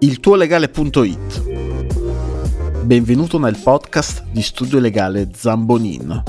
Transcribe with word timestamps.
Il 0.00 0.20
tuo 0.20 0.34
legale.it 0.34 2.84
Benvenuto 2.84 3.38
nel 3.38 3.58
podcast 3.62 4.24
di 4.30 4.42
studio 4.42 4.78
legale 4.78 5.30
Zambonin. 5.32 6.22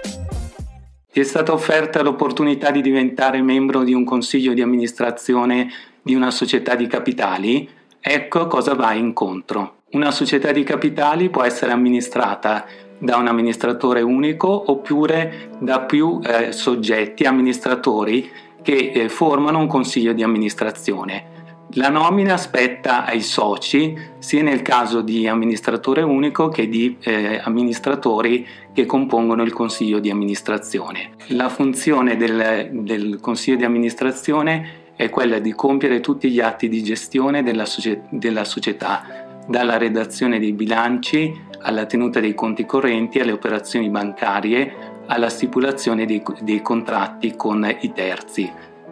Ti 1.10 1.20
è 1.20 1.24
stata 1.24 1.52
offerta 1.52 2.02
l'opportunità 2.02 2.70
di 2.70 2.82
diventare 2.82 3.42
membro 3.42 3.82
di 3.82 3.94
un 3.94 4.04
consiglio 4.04 4.54
di 4.54 4.62
amministrazione 4.62 5.72
di 6.00 6.14
una 6.14 6.30
società 6.30 6.76
di 6.76 6.86
capitali? 6.86 7.68
Ecco 8.00 8.46
cosa 8.46 8.74
vai 8.74 9.00
incontro. 9.00 9.78
Una 9.90 10.12
società 10.12 10.52
di 10.52 10.62
capitali 10.62 11.30
può 11.30 11.42
essere 11.42 11.72
amministrata 11.72 12.64
da 12.98 13.16
un 13.16 13.26
amministratore 13.26 14.00
unico 14.02 14.70
oppure 14.70 15.50
da 15.58 15.80
più 15.80 16.20
eh, 16.22 16.52
soggetti 16.52 17.24
amministratori 17.24 18.30
che 18.62 18.90
eh, 18.94 19.08
formano 19.08 19.58
un 19.58 19.66
consiglio 19.66 20.12
di 20.12 20.22
amministrazione. 20.22 21.34
La 21.70 21.88
nomina 21.88 22.36
spetta 22.36 23.04
ai 23.04 23.20
soci 23.20 23.96
sia 24.18 24.42
nel 24.42 24.62
caso 24.62 25.00
di 25.02 25.26
amministratore 25.26 26.02
unico 26.02 26.48
che 26.48 26.68
di 26.68 26.96
eh, 27.00 27.40
amministratori 27.42 28.46
che 28.72 28.86
compongono 28.86 29.42
il 29.42 29.52
consiglio 29.52 29.98
di 29.98 30.08
amministrazione. 30.08 31.10
La 31.28 31.48
funzione 31.48 32.16
del, 32.16 32.70
del 32.72 33.18
consiglio 33.20 33.56
di 33.56 33.64
amministrazione 33.64 34.84
è 34.94 35.10
quella 35.10 35.38
di 35.38 35.52
compiere 35.52 36.00
tutti 36.00 36.30
gli 36.30 36.40
atti 36.40 36.68
di 36.68 36.82
gestione 36.82 37.42
della, 37.42 37.66
socie- 37.66 38.04
della 38.10 38.44
società, 38.44 39.42
dalla 39.46 39.76
redazione 39.76 40.38
dei 40.38 40.52
bilanci 40.52 41.32
alla 41.66 41.84
tenuta 41.84 42.20
dei 42.20 42.34
conti 42.34 42.64
correnti, 42.64 43.18
alle 43.18 43.32
operazioni 43.32 43.90
bancarie, 43.90 44.94
alla 45.06 45.28
stipulazione 45.28 46.06
dei, 46.06 46.22
dei 46.40 46.62
contratti 46.62 47.34
con 47.34 47.68
i 47.80 47.92
terzi. 47.92 48.50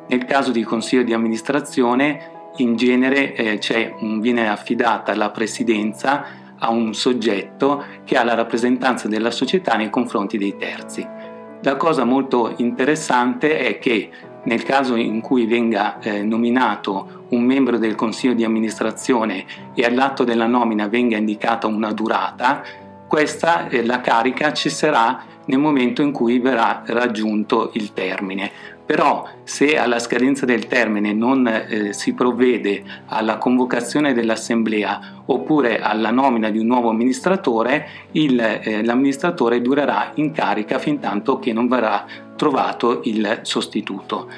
Nel 0.08 0.24
caso 0.24 0.50
di 0.50 0.62
consiglio 0.64 1.04
di 1.04 1.12
amministrazione, 1.12 2.32
in 2.56 2.76
genere 2.76 3.34
eh, 3.34 3.94
viene 4.20 4.48
affidata 4.48 5.14
la 5.14 5.30
presidenza 5.30 6.42
a 6.58 6.70
un 6.70 6.94
soggetto 6.94 7.84
che 8.04 8.16
ha 8.16 8.24
la 8.24 8.34
rappresentanza 8.34 9.08
della 9.08 9.30
società 9.30 9.76
nei 9.76 9.90
confronti 9.90 10.36
dei 10.36 10.56
terzi. 10.56 11.06
La 11.62 11.76
cosa 11.76 12.04
molto 12.04 12.54
interessante 12.58 13.58
è 13.58 13.78
che 13.78 14.10
nel 14.44 14.62
caso 14.62 14.96
in 14.96 15.20
cui 15.20 15.46
venga 15.46 15.98
eh, 16.00 16.22
nominato 16.22 17.26
un 17.30 17.42
membro 17.42 17.78
del 17.78 17.94
consiglio 17.94 18.34
di 18.34 18.44
amministrazione 18.44 19.44
e 19.74 19.84
all'atto 19.84 20.24
della 20.24 20.46
nomina 20.46 20.88
venga 20.88 21.16
indicata 21.16 21.66
una 21.66 21.92
durata, 21.92 22.62
questa 23.14 23.68
eh, 23.68 23.86
la 23.86 24.00
carica 24.00 24.52
cesserà 24.52 25.22
nel 25.44 25.60
momento 25.60 26.02
in 26.02 26.10
cui 26.10 26.40
verrà 26.40 26.82
raggiunto 26.84 27.70
il 27.74 27.92
termine. 27.92 28.50
Però 28.84 29.24
se 29.44 29.78
alla 29.78 30.00
scadenza 30.00 30.44
del 30.44 30.66
termine 30.66 31.12
non 31.12 31.46
eh, 31.46 31.92
si 31.92 32.12
provvede 32.12 32.82
alla 33.06 33.38
convocazione 33.38 34.14
dell'assemblea 34.14 35.22
oppure 35.26 35.78
alla 35.78 36.10
nomina 36.10 36.50
di 36.50 36.58
un 36.58 36.66
nuovo 36.66 36.88
amministratore, 36.88 37.86
il, 38.12 38.40
eh, 38.40 38.82
l'amministratore 38.82 39.62
durerà 39.62 40.10
in 40.14 40.32
carica 40.32 40.80
fin 40.80 40.98
tanto 40.98 41.38
che 41.38 41.52
non 41.52 41.68
verrà 41.68 42.04
trovato 42.34 43.02
il 43.04 43.42
sostituto. 43.42 44.28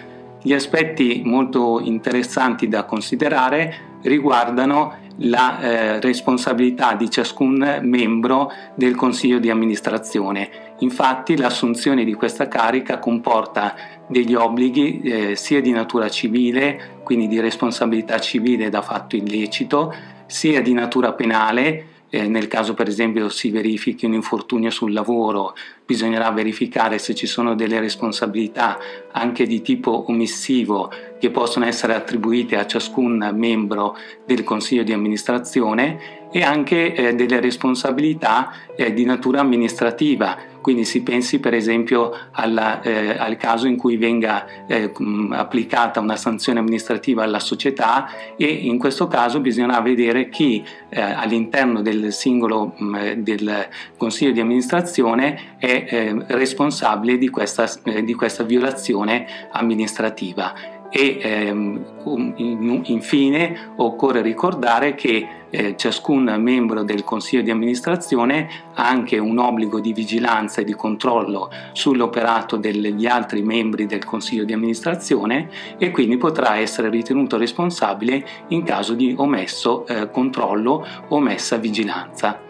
Gli 0.43 0.53
aspetti 0.53 1.23
molto 1.25 1.81
interessanti 1.83 2.69
da 2.69 2.85
considerare 2.85 3.97
riguardano 4.03 5.05
la 5.19 5.61
eh, 5.61 6.01
responsabilità 6.01 6.95
di 6.95 7.11
ciascun 7.11 7.81
membro 7.83 8.53
del 8.75 8.95
consiglio 8.95 9.39
di 9.39 9.51
amministrazione. 9.51 10.75
Infatti 10.81 11.37
l'assunzione 11.37 12.05
di 12.05 12.15
questa 12.15 12.49
carica 12.49 12.99
comporta 12.99 13.75
degli 14.07 14.35
obblighi 14.35 15.01
eh, 15.01 15.37
sia 15.37 15.61
di 15.61 15.71
natura 15.71 16.09
civile, 16.09 17.01
quindi 17.03 17.29
di 17.29 17.41
responsabilità 17.41 18.19
civile 18.19 18.69
da 18.69 18.83
fatto 18.83 19.17
illecito, 19.17 19.95
sia 20.27 20.61
di 20.61 20.73
natura 20.73 21.13
penale, 21.13 21.87
eh, 22.11 22.29
nel 22.29 22.49
caso 22.49 22.75
per 22.75 22.89
esempio 22.89 23.29
si 23.29 23.51
verifichi 23.51 24.07
un 24.07 24.15
infortunio 24.15 24.71
sul 24.71 24.93
lavoro, 24.93 25.55
bisognerà 25.85 26.31
verificare 26.31 26.99
se 26.99 27.15
ci 27.15 27.27
sono 27.27 27.55
delle 27.55 27.81
responsabilità 27.81 28.79
anche 29.13 29.47
di 29.47 29.63
tipo 29.63 30.07
omissivo 30.09 30.91
che 31.19 31.31
possono 31.31 31.65
essere 31.65 31.95
attribuite 31.95 32.57
a 32.57 32.67
ciascun 32.67 33.31
membro 33.35 33.97
del 34.25 34.45
consiglio 34.45 34.83
di 34.83 34.93
amministrazione 34.93 36.26
e 36.37 36.43
anche 36.43 36.93
eh, 36.93 37.15
delle 37.15 37.41
responsabilità 37.41 38.53
eh, 38.77 38.93
di 38.93 39.07
natura 39.07 39.41
amministrativa. 39.41 40.37
Quindi 40.61 40.85
si 40.85 41.03
pensi 41.03 41.39
per 41.39 41.55
esempio 41.55 42.13
alla, 42.33 42.83
eh, 42.83 43.17
al 43.17 43.39
caso 43.39 43.67
in 43.67 43.79
cui 43.79 43.97
venga 43.97 44.67
eh, 44.67 44.93
applicata 45.31 45.99
una 46.01 46.17
sanzione 46.17 46.59
amministrativa 46.59 47.23
alla 47.23 47.39
società 47.39 48.09
e 48.37 48.45
in 48.45 48.77
questo 48.77 49.07
caso 49.07 49.41
bisognerà 49.41 49.81
vedere 49.81 50.29
chi 50.29 50.63
eh, 50.91 51.01
all'interno 51.01 51.81
del 51.81 52.13
singolo 52.13 52.75
mh, 52.77 53.13
del 53.13 53.69
consiglio 53.97 54.33
di 54.33 54.41
amministrazione 54.41 55.57
è 55.57 55.87
eh, 55.89 56.25
responsabile 56.27 57.17
di 57.17 57.31
questa, 57.31 57.67
di 58.03 58.13
questa 58.13 58.43
violazione 58.43 59.27
amministrativa 59.53 60.76
e 60.97 61.19
ehm, 61.21 62.83
infine 62.85 63.73
occorre 63.77 64.23
ricordare 64.23 64.95
che 64.95 65.29
eh, 65.51 65.77
ciascun 65.77 66.37
membro 66.39 66.85
del 66.85 67.05
consiglio 67.05 67.43
di 67.43 67.51
amministrazione 67.51 68.49
ha 68.73 68.89
anche 68.89 69.19
un 69.19 69.37
obbligo 69.37 69.79
di 69.79 69.93
vigilanza 69.93 70.63
e 70.63 70.65
di 70.65 70.73
controllo 70.73 71.51
sull'operato 71.73 72.57
degli 72.57 73.05
altri 73.05 73.43
membri 73.43 73.85
del 73.85 74.07
consiglio 74.07 74.45
di 74.45 74.55
amministrazione 74.55 75.51
e 75.77 75.91
quindi 75.91 76.17
potrà 76.17 76.57
essere 76.57 76.89
ritenuto 76.89 77.37
responsabile 77.37 78.27
in 78.49 78.63
caso 78.63 78.95
di 78.95 79.15
omesso 79.19 79.87
eh, 79.87 80.11
controllo 80.11 80.87
o 81.09 81.17
omessa 81.17 81.59
vigilanza. 81.59 82.41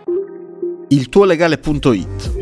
Il 0.88 1.08
tuo 1.08 1.24
legale.it 1.24 2.35